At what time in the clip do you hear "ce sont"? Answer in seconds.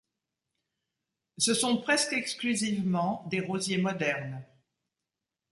1.37-1.77